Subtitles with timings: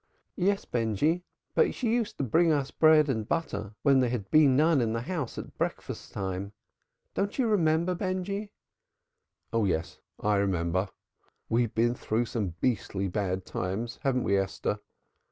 [0.37, 1.23] "Yes, Benjy,
[1.53, 4.81] but she used to bring us in bread and butter when there had been none
[4.81, 6.53] in the house at breakfast time.
[7.13, 8.51] Don't you remember, Benjy?"
[9.53, 10.89] "Oh, yes, I remember.
[11.49, 14.79] We've been through some beastly bad times, haven't we, Esther?